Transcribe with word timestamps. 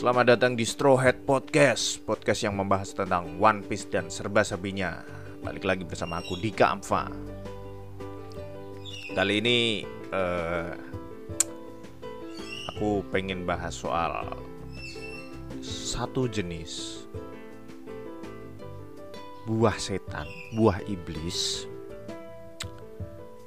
Selamat 0.00 0.32
datang 0.32 0.56
di 0.56 0.64
Straw 0.64 0.96
Hat 0.96 1.28
Podcast 1.28 2.00
Podcast 2.08 2.40
yang 2.40 2.56
membahas 2.56 2.96
tentang 2.96 3.36
One 3.36 3.60
Piece 3.60 3.84
dan 3.84 4.08
serba-serbinya 4.08 5.04
Balik 5.44 5.68
lagi 5.68 5.84
bersama 5.84 6.24
aku 6.24 6.40
Dika 6.40 6.72
Amfa. 6.72 7.04
Kali 9.12 9.44
ini 9.44 9.84
uh, 10.08 10.72
Aku 12.72 13.04
pengen 13.12 13.44
bahas 13.44 13.76
soal 13.76 14.40
Satu 15.60 16.32
jenis 16.32 17.04
Buah 19.44 19.76
setan 19.76 20.24
Buah 20.56 20.80
iblis 20.88 21.68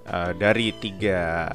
uh, 0.05 0.37
Dari 0.37 0.69
tiga 0.77 1.49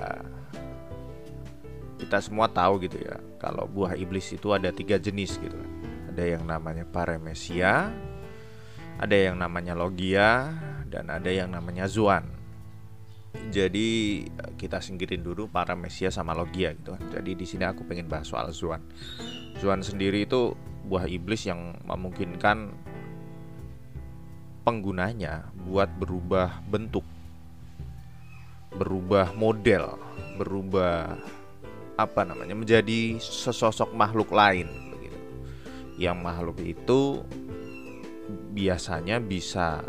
kita 2.09 2.25
semua 2.25 2.49
tahu 2.49 2.81
gitu 2.89 2.97
ya 3.05 3.21
kalau 3.37 3.69
buah 3.69 3.93
iblis 3.93 4.33
itu 4.33 4.49
ada 4.57 4.73
tiga 4.73 4.97
jenis 4.97 5.37
gitu. 5.37 5.61
Ada 6.09 6.41
yang 6.41 6.49
namanya 6.49 6.89
paramesia 6.89 7.93
ada 8.99 9.15
yang 9.15 9.39
namanya 9.39 9.79
logia 9.79 10.51
dan 10.91 11.07
ada 11.07 11.31
yang 11.31 11.55
namanya 11.55 11.87
zuan. 11.87 12.27
Jadi 13.55 14.27
kita 14.59 14.83
singkirin 14.83 15.23
dulu 15.23 15.47
paramesia 15.47 16.11
sama 16.11 16.35
logia 16.35 16.75
gitu. 16.75 16.99
Jadi 17.15 17.39
di 17.39 17.47
sini 17.47 17.63
aku 17.63 17.87
pengen 17.87 18.11
bahas 18.11 18.27
soal 18.27 18.51
zuan. 18.51 18.83
Zuan 19.63 19.87
sendiri 19.87 20.27
itu 20.27 20.59
buah 20.91 21.07
iblis 21.07 21.47
yang 21.47 21.79
memungkinkan 21.87 22.75
penggunanya 24.67 25.49
buat 25.65 25.89
berubah 25.97 26.61
bentuk 26.67 27.07
berubah 28.69 29.33
model 29.33 29.97
berubah 30.37 31.17
apa 31.99 32.23
namanya 32.23 32.55
menjadi 32.55 33.19
sesosok 33.19 33.91
makhluk 33.91 34.31
lain 34.31 34.71
begitu. 34.95 35.19
Yang 35.99 36.19
makhluk 36.23 36.59
itu 36.63 37.01
biasanya 38.55 39.19
bisa 39.19 39.83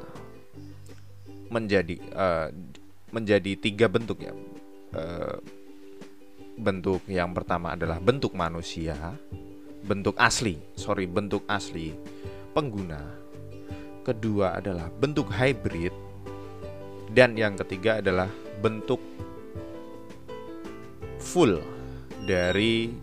menjadi 1.53 2.01
uh, 2.17 2.49
menjadi 3.13 3.53
tiga 3.61 3.85
bentuk 3.85 4.25
ya. 4.25 4.33
Uh, 4.89 5.37
bentuk 6.57 7.05
yang 7.05 7.29
pertama 7.31 7.77
adalah 7.77 8.01
bentuk 8.01 8.33
manusia, 8.33 8.97
bentuk 9.85 10.17
asli, 10.17 10.57
sorry 10.73 11.05
bentuk 11.05 11.45
asli 11.45 11.93
pengguna. 12.57 12.99
Kedua 14.01 14.57
adalah 14.57 14.89
bentuk 14.89 15.29
hybrid 15.29 15.93
dan 17.13 17.37
yang 17.37 17.53
ketiga 17.53 18.01
adalah 18.01 18.25
bentuk 18.65 18.97
full 21.21 21.61
dari 22.29 22.93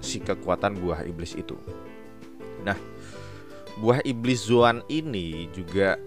si 0.00 0.24
kekuatan 0.24 0.80
buah 0.80 1.04
iblis 1.04 1.36
itu. 1.36 1.60
Nah, 2.64 2.80
buah 3.76 4.00
iblis 4.08 4.48
Zuan 4.48 4.80
ini 4.88 5.52
juga 5.52 6.00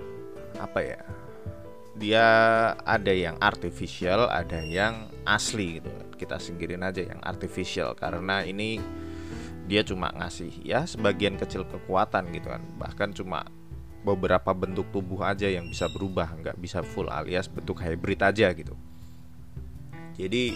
apa 0.57 0.81
ya? 0.81 1.01
Dia 1.99 2.25
ada 2.81 3.13
yang 3.13 3.37
artificial, 3.37 4.25
ada 4.33 4.65
yang 4.65 5.13
asli 5.29 5.77
gitu. 5.77 5.93
Kita 6.17 6.41
singkirin 6.41 6.81
aja 6.81 7.05
yang 7.05 7.21
artificial 7.21 7.93
karena 7.93 8.41
ini 8.41 8.81
dia 9.69 9.85
cuma 9.85 10.09
ngasih 10.09 10.65
ya 10.65 10.89
sebagian 10.89 11.37
kecil 11.37 11.69
kekuatan 11.69 12.33
gitu 12.33 12.49
kan. 12.49 12.65
Bahkan 12.81 13.13
cuma 13.13 13.45
beberapa 14.01 14.55
bentuk 14.57 14.89
tubuh 14.89 15.21
aja 15.21 15.45
yang 15.45 15.69
bisa 15.69 15.85
berubah, 15.91 16.33
nggak 16.39 16.57
bisa 16.57 16.81
full 16.81 17.11
alias 17.11 17.45
bentuk 17.45 17.77
hybrid 17.83 18.23
aja 18.23 18.49
gitu. 18.55 18.73
Jadi 20.15 20.55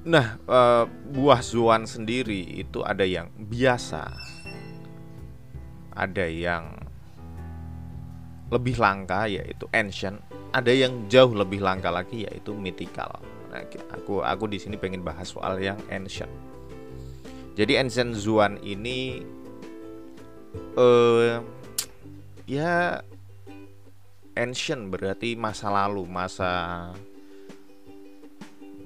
Nah, 0.00 0.40
uh, 0.48 0.88
buah 0.88 1.44
zuan 1.44 1.84
sendiri 1.84 2.40
itu 2.56 2.80
ada 2.80 3.04
yang 3.04 3.28
biasa, 3.36 4.08
ada 5.92 6.24
yang 6.24 6.72
lebih 8.48 8.80
langka 8.80 9.28
yaitu 9.28 9.68
ancient, 9.76 10.24
ada 10.56 10.72
yang 10.72 11.04
jauh 11.12 11.36
lebih 11.36 11.60
langka 11.60 11.92
lagi 11.92 12.24
yaitu 12.24 12.56
mythical. 12.56 13.20
Nah, 13.52 13.60
aku 13.92 14.24
aku 14.24 14.48
di 14.48 14.56
sini 14.56 14.80
pengen 14.80 15.04
bahas 15.04 15.36
soal 15.36 15.60
yang 15.60 15.76
ancient. 15.92 16.32
Jadi 17.60 17.76
ancient 17.76 18.16
zuan 18.16 18.56
ini 18.64 19.20
uh, 20.80 21.44
ya 22.48 23.04
ancient 24.32 24.88
berarti 24.88 25.36
masa 25.36 25.68
lalu, 25.68 26.08
masa 26.08 26.50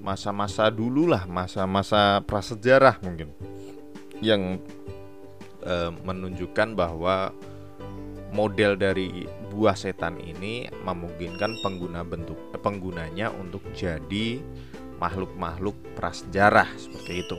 masa-masa 0.05 0.69
dulu 0.69 1.09
lah 1.09 1.25
masa-masa 1.25 2.21
prasejarah 2.21 3.01
mungkin 3.01 3.33
yang 4.21 4.61
e, 5.65 5.75
menunjukkan 6.05 6.77
bahwa 6.77 7.33
model 8.29 8.77
dari 8.77 9.25
buah 9.49 9.73
setan 9.73 10.19
ini 10.21 10.69
memungkinkan 10.85 11.63
pengguna 11.65 12.05
bentuk 12.05 12.37
penggunanya 12.61 13.33
untuk 13.33 13.65
jadi 13.73 14.43
makhluk-makhluk 14.99 15.75
prasejarah 15.95 16.67
seperti 16.75 17.23
itu. 17.23 17.37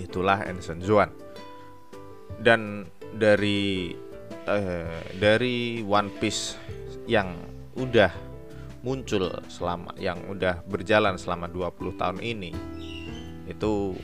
Itulah 0.00 0.48
Ensen 0.48 0.80
Zuan 0.80 1.12
dan 2.40 2.88
dari 3.12 3.92
eh, 4.48 5.00
dari 5.20 5.84
One 5.84 6.08
Piece 6.16 6.56
yang 7.04 7.36
udah 7.76 8.27
muncul 8.82 9.26
selama 9.50 9.90
yang 9.98 10.22
udah 10.30 10.62
berjalan 10.70 11.18
selama 11.18 11.50
20 11.50 11.98
tahun 11.98 12.18
ini 12.22 12.52
itu 13.48 13.96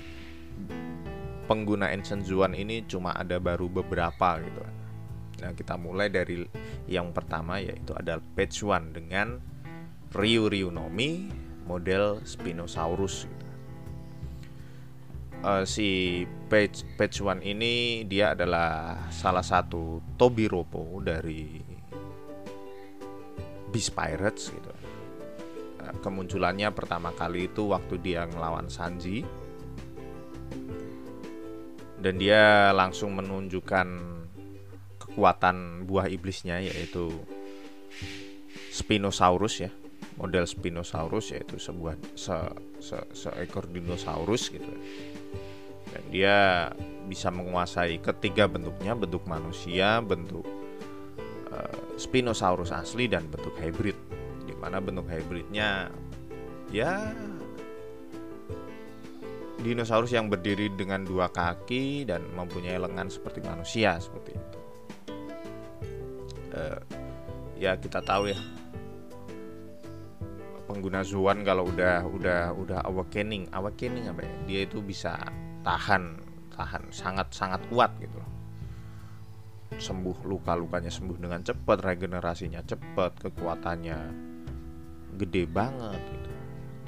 pengguna 1.45 1.93
Ancient 1.93 2.25
Zuan 2.25 2.57
ini 2.57 2.83
cuma 2.89 3.13
ada 3.13 3.37
baru 3.37 3.69
beberapa 3.69 4.41
gitu. 4.41 4.65
Nah, 5.45 5.53
kita 5.53 5.77
mulai 5.77 6.09
dari 6.09 6.41
yang 6.89 7.13
pertama 7.13 7.61
yaitu 7.61 7.93
ada 7.93 8.17
Page 8.33 8.65
One 8.65 8.97
dengan 8.97 9.39
Ryu 10.17 10.49
Ryunomi 10.49 11.29
model 11.69 12.25
Spinosaurus 12.25 13.29
gitu. 13.29 13.47
Uh, 15.45 15.69
si 15.69 16.23
Page 16.49 16.89
Page 16.97 17.21
One 17.21 17.45
ini 17.45 18.07
dia 18.09 18.33
adalah 18.33 18.97
salah 19.13 19.45
satu 19.45 20.01
Tobiropo 20.17 21.05
dari 21.05 21.74
Beast 23.75 23.91
Pirates 23.91 24.55
gitu. 24.55 24.71
Nah, 25.83 25.91
kemunculannya 25.99 26.71
pertama 26.71 27.11
kali 27.11 27.51
itu 27.51 27.75
waktu 27.75 27.99
dia 27.99 28.23
ngelawan 28.31 28.71
Sanji. 28.71 29.27
Dan 31.99 32.23
dia 32.23 32.71
langsung 32.71 33.19
menunjukkan 33.19 33.89
kekuatan 35.03 35.89
buah 35.91 36.07
iblisnya 36.07 36.63
yaitu 36.63 37.11
Spinosaurus 38.71 39.67
ya. 39.67 39.71
Model 40.15 40.47
Spinosaurus 40.47 41.35
yaitu 41.35 41.59
sebuah 41.59 41.99
se, 42.15 42.39
se, 42.79 42.95
seekor 43.11 43.67
dinosaurus 43.67 44.55
gitu. 44.55 44.71
Dan 45.91 46.03
dia 46.15 46.71
bisa 47.11 47.35
menguasai 47.35 47.99
ketiga 47.99 48.47
bentuknya 48.47 48.95
bentuk 48.95 49.27
manusia 49.27 49.99
bentuk 49.99 50.47
Spinosaurus 51.95 52.75
asli 52.75 53.07
dan 53.07 53.27
bentuk 53.31 53.55
hybrid. 53.59 53.97
Di 54.45 54.55
mana 54.59 54.83
bentuk 54.83 55.07
hybridnya? 55.07 55.89
Ya 56.75 57.15
dinosaurus 59.65 60.13
yang 60.13 60.29
berdiri 60.29 60.69
dengan 60.77 61.09
dua 61.09 61.33
kaki 61.33 62.05
dan 62.05 62.21
mempunyai 62.37 62.77
lengan 62.77 63.09
seperti 63.09 63.41
manusia 63.41 63.97
seperti 63.97 64.37
itu. 64.37 64.59
Uh, 66.53 66.79
ya 67.57 67.73
kita 67.81 68.05
tahu 68.05 68.29
ya. 68.29 68.39
Pengguna 70.69 71.01
Zuan 71.01 71.41
kalau 71.45 71.69
udah 71.73 72.05
udah 72.05 72.53
udah 72.53 72.81
awakening 72.85 73.49
awakening 73.57 74.05
apa 74.13 74.21
ya? 74.21 74.35
Dia 74.45 74.61
itu 74.69 74.85
bisa 74.85 75.17
tahan 75.65 76.21
tahan 76.53 76.83
sangat 76.93 77.33
sangat 77.33 77.61
kuat 77.73 77.91
gitu 77.99 78.15
loh 78.21 78.34
sembuh 79.85 80.25
luka-lukanya 80.25 80.89
sembuh 80.89 81.21
dengan 81.21 81.45
cepat, 81.45 81.79
regenerasinya 81.85 82.65
cepat, 82.65 83.29
kekuatannya 83.29 83.99
gede 85.21 85.45
banget 85.45 86.01
gitu. 86.01 86.33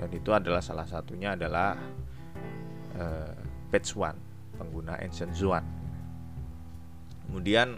Dan 0.01 0.09
itu 0.17 0.31
adalah 0.33 0.65
salah 0.65 0.89
satunya 0.89 1.37
adalah 1.37 1.77
uh, 2.97 3.37
Page 3.69 3.93
One, 4.01 4.19
pengguna 4.57 4.97
Ancient 5.05 5.37
Zuan. 5.37 5.65
Kemudian 7.29 7.77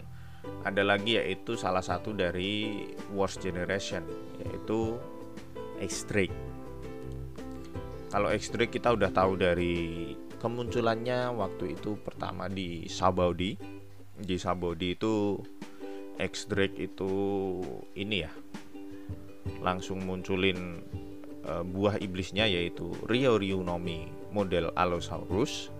ada 0.63 0.83
lagi 0.87 1.19
yaitu 1.19 1.59
salah 1.59 1.83
satu 1.83 2.15
dari 2.15 2.87
Worst 3.11 3.43
Generation 3.43 4.07
yaitu 4.39 4.95
X-Drake. 5.83 6.35
Kalau 8.09 8.31
X-Drake 8.31 8.71
kita 8.79 8.95
udah 8.95 9.11
tahu 9.11 9.35
dari 9.35 10.15
kemunculannya 10.39 11.35
waktu 11.35 11.75
itu 11.75 11.99
pertama 11.99 12.47
di 12.47 12.87
Sabaudi 12.87 13.78
di 14.19 14.35
Sabodi 14.35 14.95
itu 14.95 15.39
X 16.19 16.51
Drake 16.51 16.75
itu 16.75 17.11
ini 17.95 18.27
ya 18.27 18.31
langsung 19.63 20.03
munculin 20.03 20.83
uh, 21.47 21.63
buah 21.63 21.99
iblisnya 21.99 22.47
yaitu 22.47 22.91
Rio 23.07 23.39
Ryunomi 23.39 24.11
model 24.35 24.71
Allosaurus. 24.75 25.71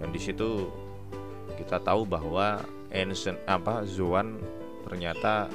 Dan 0.00 0.10
di 0.10 0.20
situ 0.20 0.68
kita 1.54 1.80
tahu 1.80 2.04
bahwa 2.08 2.64
ancient 2.90 3.38
apa 3.46 3.86
Zoan 3.86 4.40
ternyata 4.88 5.48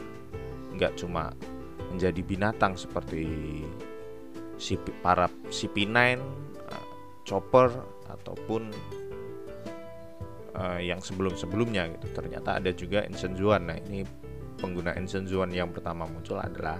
nggak 0.78 0.96
cuma 0.96 1.34
menjadi 1.90 2.22
binatang 2.22 2.78
seperti 2.78 3.26
si 4.62 4.78
para 5.02 5.28
CP9, 5.50 5.98
uh, 6.70 6.86
Chopper 7.26 7.74
ataupun 8.10 8.70
uh, 10.60 10.80
yang 10.84 11.00
sebelum-sebelumnya 11.00 11.88
gitu. 11.96 12.12
Ternyata 12.12 12.60
ada 12.60 12.70
juga 12.76 13.08
Ancient 13.08 13.40
Zuan. 13.40 13.72
Nah, 13.72 13.80
ini 13.88 14.04
pengguna 14.60 14.94
Ancient 14.94 15.32
Zuan 15.32 15.50
yang 15.56 15.72
pertama 15.72 16.04
muncul 16.06 16.38
adalah 16.38 16.78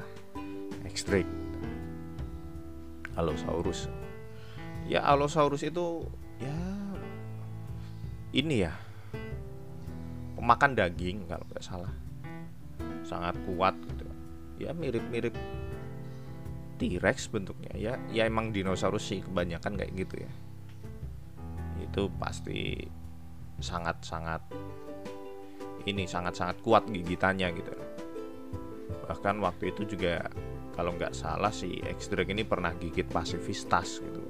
Extric. 0.84 1.26
Allosaurus. 3.16 3.88
Ya 4.86 5.04
Allosaurus 5.08 5.64
itu 5.64 6.04
ya 6.40 6.56
ini 8.32 8.64
ya 8.64 8.74
pemakan 10.40 10.72
daging 10.78 11.28
kalau 11.28 11.44
nggak 11.52 11.66
salah 11.66 11.92
sangat 13.04 13.36
kuat 13.44 13.76
gitu 13.76 14.06
ya 14.62 14.72
mirip-mirip 14.72 15.36
T-Rex 16.80 17.28
bentuknya 17.28 17.74
ya 17.76 17.94
ya 18.14 18.24
emang 18.24 18.56
dinosaurus 18.56 19.04
sih 19.04 19.20
kebanyakan 19.20 19.76
kayak 19.76 19.92
gitu 20.00 20.16
ya 20.24 20.32
itu 21.84 22.08
pasti 22.22 22.88
sangat-sangat 23.60 24.42
ini 25.88 26.04
sangat-sangat 26.04 26.60
kuat 26.64 26.88
gigitannya 26.88 27.48
gitu 27.56 27.74
bahkan 29.08 29.42
waktu 29.42 29.74
itu 29.74 29.98
juga 29.98 30.26
kalau 30.76 30.96
nggak 30.96 31.12
salah 31.18 31.52
si 31.52 31.82
X-Drake 31.82 32.32
ini 32.32 32.48
pernah 32.48 32.72
gigit 32.78 33.10
pasifistas 33.10 34.00
gitu 34.00 34.24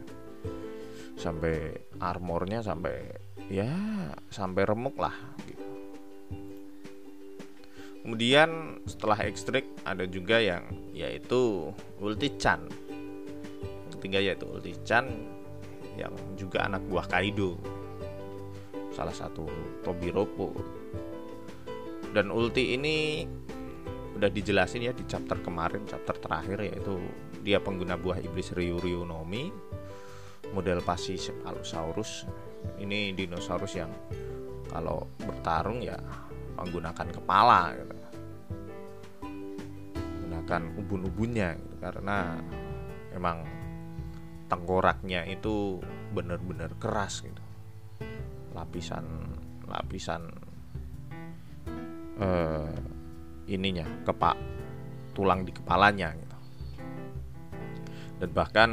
sampai 1.19 1.75
armornya 1.99 2.63
sampai 2.63 2.95
ya 3.51 3.69
sampai 4.31 4.63
remuk 4.63 4.95
lah 4.95 5.13
gitu. 5.43 5.67
Kemudian 7.99 8.79
setelah 8.87 9.19
ekstrik 9.27 9.67
ada 9.83 10.07
juga 10.07 10.39
yang 10.39 10.65
yaitu 10.95 11.69
Ulti 11.99 12.31
Chan. 12.39 12.63
Ketiga 13.91 14.23
yaitu 14.23 14.47
Ulti 14.47 14.73
Chan 14.87 15.05
yang 15.99 16.15
juga 16.39 16.63
anak 16.65 16.81
buah 16.87 17.05
Kaido. 17.11 17.59
Salah 18.99 19.15
satu 19.15 19.47
Tobiropo. 19.79 20.51
Dan 22.11 22.35
Ulti 22.35 22.75
ini 22.75 23.23
udah 24.19 24.27
dijelasin 24.27 24.83
ya 24.83 24.91
di 24.91 25.07
chapter 25.07 25.39
kemarin, 25.39 25.87
chapter 25.87 26.19
terakhir 26.19 26.67
yaitu 26.67 26.99
dia 27.39 27.63
pengguna 27.63 27.95
buah 27.95 28.19
iblis 28.19 28.51
Ryu 28.51 28.75
Ryu 28.75 29.07
Nomi 29.07 29.47
model 30.51 30.83
Pasisip 30.83 31.31
Allosaurus. 31.47 32.27
Ini 32.75 33.15
dinosaurus 33.15 33.79
yang 33.79 33.87
kalau 34.67 35.07
bertarung 35.23 35.79
ya 35.79 35.95
menggunakan 36.59 37.07
kepala 37.07 37.71
gitu. 37.79 37.95
menggunakan 40.03 40.61
ubun-ubunnya 40.75 41.55
gitu. 41.55 41.75
karena 41.79 42.35
memang 43.15 43.47
tengkoraknya 44.51 45.23
itu 45.31 45.79
benar-benar 46.11 46.75
keras 46.75 47.23
gitu 47.23 47.38
lapisan 48.53 49.05
lapisan 49.69 50.25
uh, 52.19 52.73
ininya 53.49 53.85
kepak 54.05 54.37
tulang 55.13 55.45
di 55.45 55.51
kepalanya 55.51 56.13
gitu. 56.15 56.37
Dan 58.19 58.29
bahkan 58.35 58.69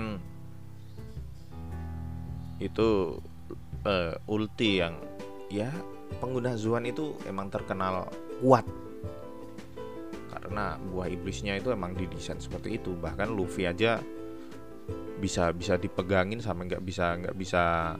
itu 2.57 3.21
uh, 3.85 4.15
ulti 4.27 4.81
yang 4.81 4.97
ya 5.53 5.71
pengguna 6.19 6.57
Zuan 6.57 6.89
itu 6.89 7.15
emang 7.29 7.53
terkenal 7.53 8.09
kuat. 8.41 8.67
Karena 10.33 10.79
buah 10.79 11.11
iblisnya 11.11 11.59
itu 11.59 11.75
emang 11.75 11.95
didesain 11.99 12.39
seperti 12.39 12.79
itu. 12.79 12.95
Bahkan 12.95 13.35
Luffy 13.35 13.67
aja 13.67 13.99
bisa 15.17 15.51
bisa 15.51 15.75
dipegangin 15.75 16.39
sampai 16.39 16.71
nggak 16.71 16.85
bisa 16.85 17.19
nggak 17.19 17.35
bisa 17.35 17.97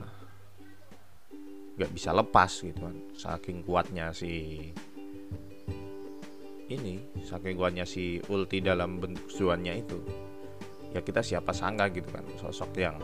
nggak 1.77 1.91
bisa 1.93 2.09
lepas 2.11 2.51
gitu 2.65 2.81
kan. 2.81 2.97
Saking 3.13 3.61
kuatnya 3.63 4.09
si 4.11 4.57
ini 6.67 6.99
saking 7.23 7.55
kuatnya 7.55 7.87
si 7.87 8.19
ulti 8.27 8.59
dalam 8.59 8.99
bentuk 8.99 9.31
zuannya 9.31 9.73
itu 9.79 9.99
ya 10.91 10.99
kita 10.99 11.21
siapa 11.21 11.53
sangka 11.53 11.93
gitu 11.93 12.09
kan. 12.09 12.25
Sosok 12.41 12.73
yang 12.75 12.97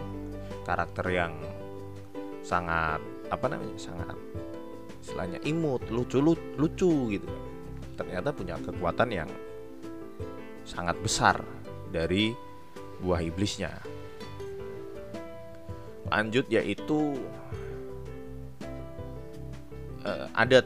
karakter 0.65 1.05
yang 1.13 1.33
sangat 2.43 2.99
apa 3.31 3.45
namanya 3.47 3.79
sangat 3.79 4.17
istilahnya 4.99 5.39
imut 5.47 5.83
lucu 5.91 6.19
lucu, 6.19 6.43
lucu 6.59 6.91
gitu 7.15 7.29
ternyata 7.95 8.33
punya 8.33 8.57
kekuatan 8.59 9.09
yang 9.13 9.29
sangat 10.65 10.97
besar 11.03 11.43
dari 11.93 12.33
buah 13.03 13.21
iblisnya. 13.21 13.71
Lanjut 16.09 16.47
yaitu 16.49 17.19
uh, 20.05 20.27
ada 20.35 20.63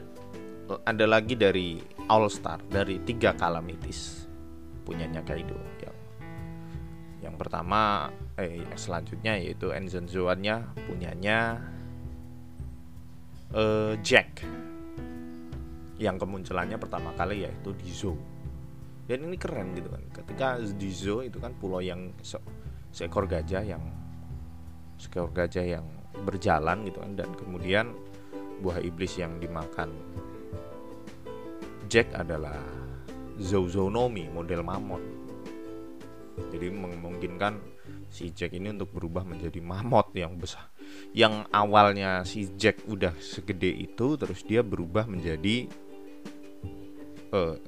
ada 0.84 1.06
lagi 1.08 1.34
dari 1.34 1.80
All 2.10 2.28
Star 2.28 2.60
dari 2.68 3.00
tiga 3.02 3.32
kalamitis 3.32 4.28
punyanya 4.84 5.24
Kaido 5.24 5.56
yang 5.80 5.96
yang 7.18 7.34
pertama 7.34 8.12
eh 8.38 8.62
selanjutnya 8.78 9.36
yaitu 9.40 9.74
Enzen 9.74 10.06
Zoan-nya 10.06 10.70
punyanya 10.86 11.58
uh, 13.52 13.94
Jack 14.04 14.44
yang 15.98 16.14
kemunculannya 16.14 16.78
pertama 16.78 17.10
kali 17.18 17.42
yaitu 17.42 17.74
di 17.74 17.90
Zoo 17.90 18.16
dan 19.10 19.24
ini 19.24 19.36
keren 19.40 19.74
gitu 19.74 19.90
kan 19.90 20.02
ketika 20.14 20.48
di 20.62 20.90
Zoo 20.94 21.26
itu 21.26 21.42
kan 21.42 21.56
pulau 21.58 21.82
yang 21.82 22.14
se 22.22 22.38
seekor 22.94 23.26
gajah 23.26 23.66
yang 23.66 23.82
seekor 24.96 25.32
gajah 25.34 25.64
yang 25.64 25.84
berjalan 26.22 26.86
gitu 26.86 27.02
kan 27.02 27.12
dan 27.18 27.30
kemudian 27.34 27.92
buah 28.60 28.82
iblis 28.82 29.18
yang 29.18 29.38
dimakan. 29.38 29.90
Jack 31.88 32.12
adalah 32.12 32.60
Zouzonomi 33.38 34.28
model 34.28 34.60
mamut 34.60 35.18
jadi 36.46 36.70
memungkinkan 36.70 37.58
si 38.06 38.30
Jack 38.30 38.54
ini 38.54 38.70
untuk 38.70 38.94
berubah 38.94 39.26
menjadi 39.26 39.58
mamut 39.58 40.14
yang 40.14 40.38
besar. 40.38 40.70
Yang 41.12 41.50
awalnya 41.50 42.22
si 42.22 42.46
Jack 42.54 42.86
udah 42.86 43.12
segede 43.18 43.68
itu 43.68 44.14
terus 44.14 44.46
dia 44.46 44.62
berubah 44.62 45.04
menjadi 45.10 45.66
uh, 47.34 47.58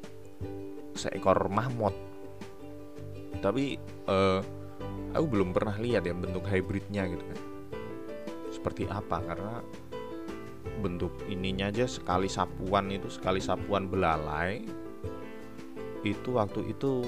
seekor 0.94 1.50
mamut 1.50 1.92
tapi 3.40 3.80
uh, 4.04 4.40
aku 5.16 5.26
belum 5.26 5.56
pernah 5.56 5.76
lihat 5.80 6.04
ya 6.04 6.14
bentuk 6.14 6.44
hybridnya 6.46 7.08
gitu 7.10 7.24
kan. 7.24 7.40
Seperti 8.52 8.84
apa? 8.88 9.16
Karena 9.24 9.64
bentuk 10.80 11.12
ininya 11.28 11.68
aja 11.68 11.84
sekali 11.84 12.28
sapuan 12.28 12.88
itu 12.88 13.08
sekali 13.12 13.40
sapuan 13.40 13.88
belalai 13.88 14.64
itu 16.00 16.30
waktu 16.32 16.72
itu 16.72 17.04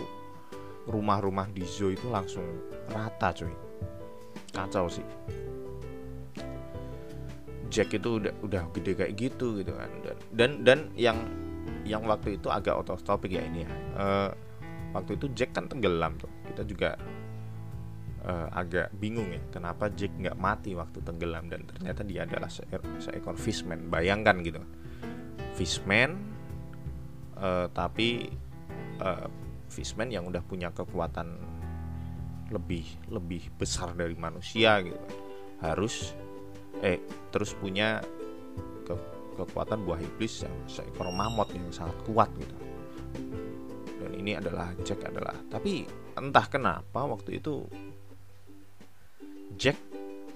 rumah-rumah 0.87 1.47
di 1.53 1.63
zoo 1.63 1.95
itu 1.95 2.11
langsung 2.11 2.45
rata 2.91 3.31
cuy. 3.33 3.53
Kacau 4.53 4.87
sih. 4.91 5.07
Jack 7.73 7.97
itu 7.97 8.21
udah 8.21 8.35
udah 8.45 8.63
gede 8.77 8.93
kayak 8.99 9.13
gitu 9.17 9.57
gitu 9.63 9.73
kan. 9.73 9.89
Dan 10.05 10.17
dan, 10.37 10.51
dan 10.61 10.79
yang 10.99 11.19
yang 11.89 12.05
waktu 12.05 12.37
itu 12.37 12.53
agak 12.53 12.85
topic 12.85 13.33
ya 13.33 13.43
ini 13.49 13.65
ya. 13.65 13.73
Uh, 13.97 14.31
waktu 14.93 15.17
itu 15.17 15.27
Jack 15.33 15.57
kan 15.57 15.71
tenggelam 15.71 16.19
tuh. 16.21 16.29
Kita 16.53 16.63
juga 16.69 16.91
uh, 18.23 18.49
agak 18.55 18.95
bingung 18.97 19.31
ya 19.31 19.43
kenapa 19.51 19.91
Jack 19.93 20.15
nggak 20.15 20.39
mati 20.39 20.75
waktu 20.79 21.03
tenggelam 21.03 21.51
dan 21.51 21.67
ternyata 21.67 22.03
dia 22.07 22.25
adalah 22.27 22.51
seekor, 22.51 22.83
seekor 23.03 23.37
fishman 23.37 23.91
bayangkan 23.91 24.39
gitu. 24.43 24.63
Fishman 25.59 26.17
uh, 27.39 27.67
tapi 27.71 28.31
uh, 29.03 29.27
fishman 29.67 30.13
yang 30.13 30.29
udah 30.29 30.43
punya 30.45 30.71
kekuatan 30.71 31.41
lebih 32.53 32.85
lebih 33.09 33.49
besar 33.57 33.97
dari 33.97 34.15
manusia 34.15 34.79
gitu. 34.85 35.01
Harus 35.63 36.13
eh 36.83 36.99
terus 37.31 37.55
punya 37.55 38.03
ke, 38.85 38.95
kekuatan 39.39 39.87
buah 39.87 40.01
iblis 40.03 40.45
yang 40.45 40.55
seekor 40.67 41.11
mamut 41.11 41.51
yang 41.55 41.67
sangat 41.75 41.97
kuat 42.07 42.31
gitu. 42.39 42.57
Dan 44.03 44.19
ini 44.19 44.35
adalah 44.35 44.75
Jack 44.83 45.07
adalah 45.07 45.35
tapi 45.47 45.87
entah 46.19 46.47
kenapa 46.51 47.07
waktu 47.07 47.41
itu 47.41 47.65
Jack 49.63 49.79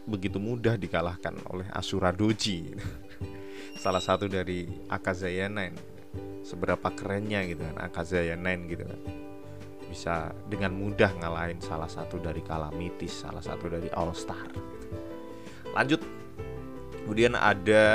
begitu 0.06 0.38
mudah 0.38 0.78
dikalahkan 0.78 1.34
oleh 1.50 1.66
Asura 1.74 2.14
Doji. 2.14 2.78
Salah 3.82 3.98
satu 3.98 4.30
dari 4.30 4.70
Akazaya 4.86 5.50
Nine. 5.50 5.74
Seberapa 6.46 6.94
kerennya 6.94 7.42
gitu 7.42 7.66
kan 7.66 7.90
Akazaya 7.90 8.38
Nine 8.38 8.70
gitu 8.70 8.86
kan. 8.86 9.00
Bisa 9.90 10.30
dengan 10.46 10.78
mudah 10.78 11.10
ngalahin 11.18 11.58
salah 11.58 11.90
satu 11.90 12.22
dari 12.22 12.38
Kalamitis, 12.42 13.26
salah 13.26 13.42
satu 13.42 13.66
dari 13.66 13.90
All 13.98 14.14
Star. 14.14 14.46
Lanjut. 15.74 15.98
Kemudian 17.02 17.34
ada 17.34 17.86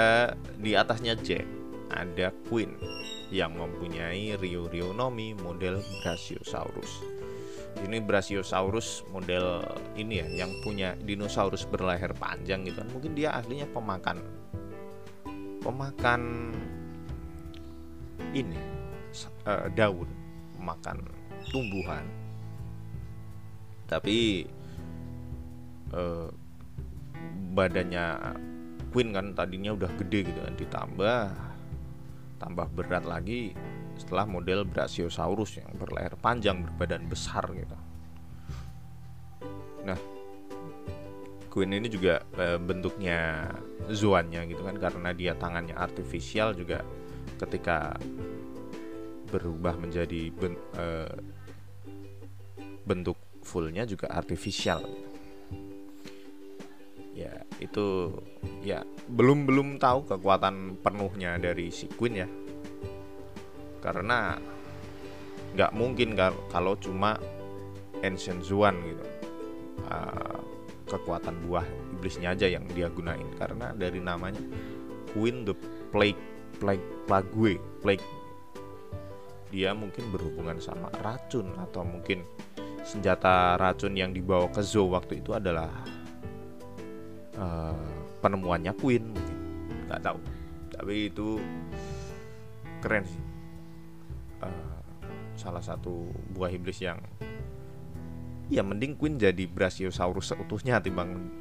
di 0.60 0.76
atasnya 0.76 1.16
Jack 1.16 1.48
ada 1.92 2.36
Queen 2.52 2.76
yang 3.32 3.56
mempunyai 3.56 4.36
Rio 4.36 4.68
Rionomi 4.68 5.36
model 5.36 5.80
Brachiosaurus 6.04 7.11
ini 7.80 8.04
Brachiosaurus 8.04 9.08
model 9.10 9.64
ini 9.96 10.20
ya 10.22 10.46
yang 10.46 10.52
punya 10.62 10.94
dinosaurus 11.00 11.66
berleher 11.66 12.12
panjang 12.16 12.68
gitu. 12.68 12.84
Mungkin 12.92 13.16
dia 13.16 13.34
aslinya 13.36 13.68
pemakan 13.72 14.20
pemakan 15.62 16.52
ini 18.36 18.60
uh, 19.48 19.68
daun 19.74 20.10
makan 20.60 21.02
tumbuhan. 21.50 22.06
Tapi 23.88 24.48
uh, 25.92 26.32
badannya 27.52 28.06
Queen 28.92 29.16
kan 29.16 29.32
tadinya 29.32 29.72
udah 29.72 29.92
gede 29.96 30.28
gitu 30.28 30.40
kan 30.44 30.56
ditambah 30.60 31.20
tambah 32.40 32.68
berat 32.76 33.08
lagi 33.08 33.56
setelah 34.02 34.26
model 34.26 34.66
Brachiosaurus 34.66 35.62
yang 35.62 35.70
berleher 35.78 36.18
panjang 36.18 36.66
berbadan 36.66 37.06
besar 37.06 37.46
gitu. 37.54 37.78
Nah 39.86 39.98
Queen 41.52 41.76
ini 41.76 41.92
juga 41.92 42.24
e, 42.40 42.56
bentuknya 42.58 43.52
zoannya 43.92 44.48
gitu 44.50 44.64
kan 44.64 44.80
karena 44.80 45.12
dia 45.12 45.36
tangannya 45.36 45.76
artifisial 45.76 46.56
juga 46.56 46.80
ketika 47.38 48.00
berubah 49.28 49.76
menjadi 49.76 50.32
ben, 50.32 50.56
e, 50.56 50.86
bentuk 52.88 53.20
fullnya 53.44 53.84
juga 53.84 54.08
artifisial 54.16 54.80
ya 57.12 57.44
itu 57.60 58.16
ya 58.64 58.88
belum 59.12 59.44
belum 59.44 59.68
tahu 59.78 60.08
kekuatan 60.08 60.80
penuhnya 60.80 61.36
dari 61.36 61.68
si 61.68 61.92
Queen 61.92 62.16
ya 62.16 62.28
karena 63.82 64.38
nggak 65.58 65.72
mungkin 65.76 66.16
kalau 66.48 66.78
cuma 66.80 67.20
Ancient 68.02 68.42
Zuan 68.42 68.78
gitu. 68.82 69.06
Uh, 69.86 70.40
kekuatan 70.90 71.38
buah 71.48 71.64
iblisnya 71.98 72.34
aja 72.34 72.50
yang 72.50 72.66
dia 72.74 72.90
gunain. 72.90 73.26
Karena 73.38 73.72
dari 73.78 74.02
namanya 74.02 74.42
Queen 75.14 75.46
the 75.46 75.54
Plague 75.94 76.20
Plague 76.58 76.86
Plague 77.06 77.62
Plague. 77.82 78.08
Dia 79.52 79.76
mungkin 79.76 80.08
berhubungan 80.10 80.58
sama 80.64 80.88
racun 81.04 81.52
atau 81.60 81.84
mungkin 81.84 82.24
senjata 82.82 83.60
racun 83.60 83.94
yang 83.94 84.16
dibawa 84.16 84.48
ke 84.50 84.64
zoo 84.64 84.90
waktu 84.90 85.20
itu 85.20 85.36
adalah 85.36 85.70
uh, 87.38 87.92
penemuannya 88.24 88.74
Queen 88.80 89.12
mungkin. 89.12 89.38
Nggak 89.92 90.02
tahu. 90.02 90.20
Tapi 90.72 90.96
itu 91.12 91.38
keren 92.82 93.06
sih 93.06 93.31
uh, 94.42 94.82
salah 95.38 95.64
satu 95.64 96.10
buah 96.36 96.52
iblis 96.52 96.82
yang 96.84 97.00
ya 98.52 98.62
mending 98.62 99.00
Queen 99.00 99.16
jadi 99.16 99.48
Brachiosaurus 99.48 100.36
seutuhnya 100.36 100.84
timbang 100.84 101.32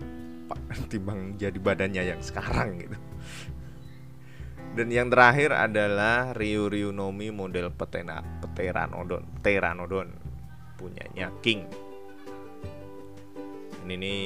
timbang 0.92 1.34
jadi 1.36 1.58
badannya 1.58 2.02
yang 2.14 2.22
sekarang 2.22 2.80
gitu. 2.80 2.98
Dan 4.70 4.86
yang 4.94 5.10
terakhir 5.10 5.50
adalah 5.50 6.30
Ryu 6.30 6.70
Ryunomi 6.70 7.34
model 7.34 7.74
Petena 7.74 8.22
Pteranodon 8.22 9.42
Pteranodon 9.42 10.08
punyanya 10.78 11.34
King. 11.42 11.66
Ini 13.82 13.94
nih 13.98 14.22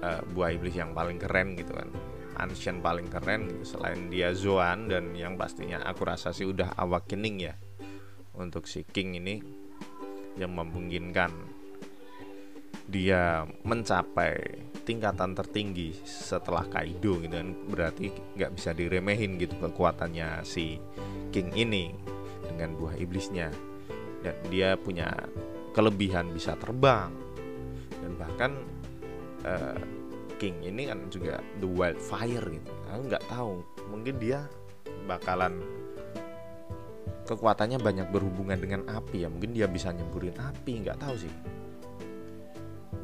uh, 0.00 0.20
buah 0.32 0.56
iblis 0.56 0.72
yang 0.72 0.96
paling 0.96 1.20
keren 1.20 1.52
gitu 1.60 1.76
kan 1.76 1.92
Ancient 2.36 2.84
paling 2.84 3.08
keren 3.08 3.48
gitu. 3.48 3.76
selain 3.76 4.12
dia 4.12 4.32
Zoan 4.36 4.88
dan 4.92 5.12
yang 5.16 5.34
pastinya 5.40 5.82
aku 5.84 6.04
rasa 6.04 6.30
sih 6.30 6.44
udah 6.44 6.76
awakening 6.76 7.36
ya 7.48 7.54
untuk 8.36 8.68
si 8.68 8.84
King 8.84 9.16
ini 9.18 9.40
yang 10.36 10.52
memungkinkan 10.52 11.32
dia 12.86 13.42
mencapai 13.66 14.62
tingkatan 14.86 15.34
tertinggi 15.34 15.90
setelah 16.06 16.62
Kaido 16.70 17.18
gitu 17.18 17.34
kan 17.34 17.50
berarti 17.66 18.14
nggak 18.38 18.52
bisa 18.54 18.70
diremehin 18.70 19.40
gitu 19.42 19.58
kekuatannya 19.58 20.46
si 20.46 20.78
King 21.34 21.50
ini 21.58 21.90
dengan 22.46 22.78
buah 22.78 22.94
iblisnya 22.94 23.50
dan 24.22 24.36
dia 24.46 24.78
punya 24.78 25.10
kelebihan 25.74 26.30
bisa 26.30 26.54
terbang 26.54 27.10
dan 27.98 28.12
bahkan 28.14 28.52
uh, 29.42 29.95
King. 30.36 30.62
Ini 30.64 30.92
kan 30.92 30.98
juga 31.08 31.40
the 31.60 31.68
wildfire 31.68 32.44
gitu. 32.44 32.72
Aku 32.92 33.02
nggak 33.08 33.24
tahu. 33.28 33.64
Mungkin 33.88 34.14
dia 34.20 34.44
bakalan 35.08 35.60
kekuatannya 37.26 37.78
banyak 37.82 38.08
berhubungan 38.14 38.58
dengan 38.60 38.82
api 38.86 39.24
ya. 39.24 39.28
Mungkin 39.28 39.56
dia 39.56 39.66
bisa 39.66 39.90
nyemburin 39.90 40.36
api. 40.36 40.86
Nggak 40.86 40.98
tahu 41.00 41.14
sih. 41.16 41.32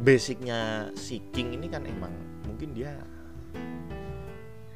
Basicnya 0.02 0.90
si 0.98 1.22
King 1.30 1.58
ini 1.58 1.66
kan 1.70 1.86
emang 1.86 2.12
mungkin 2.46 2.74
dia 2.74 2.94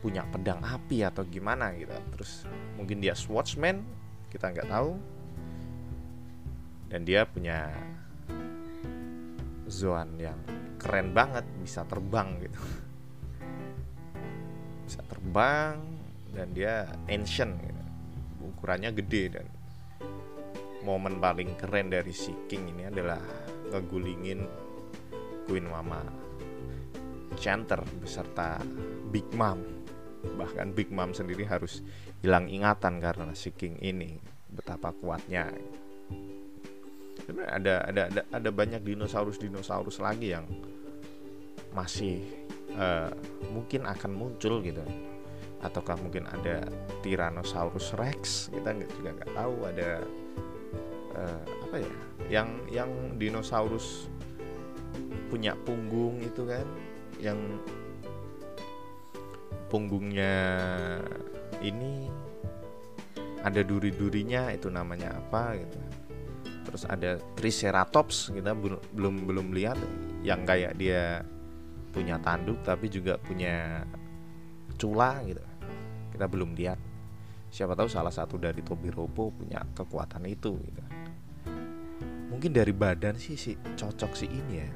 punya 0.00 0.22
pedang 0.30 0.62
api 0.62 1.02
atau 1.02 1.26
gimana 1.26 1.75
gitu. 1.75 1.94
Terus 2.14 2.46
mungkin 2.78 3.02
dia 3.02 3.14
swordsman. 3.14 3.82
Kita 4.32 4.50
nggak 4.50 4.68
tahu. 4.70 4.96
Dan 6.86 7.02
dia 7.02 7.26
punya 7.26 7.75
Zoan 9.66 10.14
yang 10.14 10.38
keren 10.87 11.11
banget 11.11 11.43
bisa 11.59 11.83
terbang 11.83 12.38
gitu. 12.38 12.62
Bisa 14.87 15.02
terbang 15.02 15.83
dan 16.31 16.55
dia 16.55 16.87
ancient 17.11 17.59
gitu. 17.59 17.83
ukurannya 18.47 18.95
gede 18.95 19.25
dan 19.35 19.47
momen 20.87 21.19
paling 21.19 21.59
keren 21.59 21.90
dari 21.90 22.14
si 22.14 22.31
King 22.47 22.71
ini 22.71 22.87
adalah 22.87 23.19
ngegulingin 23.75 24.47
Queen 25.50 25.66
Mama 25.66 25.99
Chanter 27.35 27.83
beserta 27.99 28.62
Big 29.11 29.26
Mom. 29.35 29.59
Bahkan 30.23 30.71
Big 30.71 30.95
Mom 30.95 31.11
sendiri 31.11 31.43
harus 31.50 31.83
hilang 32.23 32.47
ingatan 32.47 33.02
karena 33.02 33.35
si 33.35 33.50
King 33.50 33.83
ini 33.83 34.14
betapa 34.47 34.95
kuatnya. 34.95 35.50
Ada 37.26 37.90
ada 37.90 38.02
ada 38.07 38.23
ada 38.31 38.50
banyak 38.55 38.87
dinosaurus 38.87 39.43
dinosaurus 39.43 39.99
lagi 39.99 40.31
yang 40.31 40.47
masih 41.76 42.25
uh, 42.80 43.12
mungkin 43.52 43.85
akan 43.85 44.16
muncul 44.16 44.64
gitu. 44.64 44.80
Ataukah 45.61 46.00
mungkin 46.00 46.25
ada 46.25 46.64
Tyrannosaurus 47.04 47.92
Rex 48.00 48.49
kita 48.49 48.73
juga 48.97 49.12
nggak 49.21 49.33
tahu 49.37 49.54
ada 49.68 49.90
uh, 51.16 51.42
apa 51.68 51.76
ya 51.85 51.92
yang 52.33 52.49
yang 52.73 52.90
dinosaurus 53.21 54.09
punya 55.28 55.52
punggung 55.66 56.23
itu 56.23 56.49
kan 56.49 56.64
yang 57.18 57.37
punggungnya 59.66 60.33
ini 61.61 62.06
ada 63.42 63.62
duri-durinya 63.62 64.50
itu 64.54 64.71
namanya 64.71 65.14
apa 65.14 65.54
gitu. 65.59 65.78
Terus 66.66 66.83
ada 66.87 67.23
triceratops 67.38 68.35
kita 68.35 68.54
belum 68.95 69.26
belum 69.26 69.47
lihat 69.54 69.78
yang 70.26 70.42
kayak 70.42 70.75
dia 70.75 71.23
punya 71.97 72.21
tanduk 72.21 72.61
tapi 72.61 72.93
juga 72.93 73.17
punya 73.17 73.81
cula 74.76 75.25
gitu. 75.25 75.41
Kita 76.12 76.29
belum 76.29 76.53
lihat. 76.53 76.76
Siapa 77.49 77.73
tahu 77.73 77.88
salah 77.88 78.12
satu 78.12 78.37
dari 78.37 78.61
Tobiropo 78.61 79.33
punya 79.33 79.65
kekuatan 79.73 80.29
itu 80.29 80.61
gitu. 80.61 80.83
Mungkin 82.29 82.53
dari 82.53 82.76
badan 82.76 83.17
sih 83.17 83.41
si 83.41 83.57
cocok 83.57 84.12
sih 84.12 84.29
ini 84.29 84.55
ya. 84.61 84.69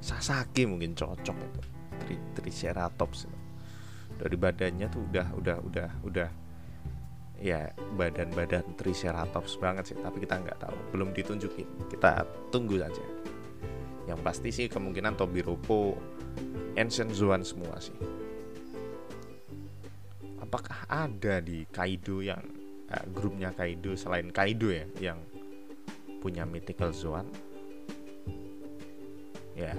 Sasaki 0.00 0.64
mungkin 0.64 0.96
cocok 0.96 1.36
itu. 1.36 1.60
Tri 2.00 2.16
Triceratops 2.40 3.28
dari 4.16 4.36
badannya 4.40 4.88
tuh 4.88 5.04
udah 5.12 5.28
udah 5.36 5.56
udah 5.60 5.88
udah. 6.08 6.30
Ya 7.36 7.68
badan-badan 8.00 8.80
Triceratops 8.80 9.60
banget 9.60 9.92
sih 9.92 9.96
tapi 10.00 10.24
kita 10.24 10.40
nggak 10.40 10.56
tahu. 10.56 10.76
Belum 10.96 11.12
ditunjukin. 11.12 11.68
Kita 11.92 12.24
tunggu 12.48 12.80
saja 12.80 13.15
yang 14.06 14.18
pasti 14.22 14.54
sih 14.54 14.66
kemungkinan 14.70 15.18
Tobiropo 15.18 15.98
Ancient 16.78 17.10
Zoan 17.12 17.42
semua 17.42 17.76
sih. 17.82 17.94
Apakah 20.38 20.86
ada 20.86 21.42
di 21.42 21.66
Kaido 21.68 22.22
yang 22.22 22.40
uh, 22.90 23.04
grupnya 23.10 23.50
Kaido 23.50 23.98
selain 23.98 24.30
Kaido 24.30 24.70
ya 24.70 24.86
yang 25.02 25.18
punya 26.22 26.46
mythical 26.46 26.90
Zoan 26.94 27.26
ya 29.56 29.72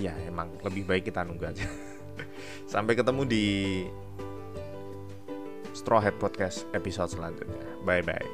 ya 0.00 0.14
emang 0.26 0.52
lebih 0.64 0.88
baik 0.88 1.12
kita 1.12 1.22
nunggu 1.22 1.44
aja. 1.52 1.66
Sampai 2.72 2.96
ketemu 2.96 3.22
di 3.28 3.44
Straw 5.74 6.00
Hat 6.00 6.16
Podcast 6.16 6.64
episode 6.72 7.12
selanjutnya. 7.12 7.66
Bye 7.84 8.00
bye 8.00 8.33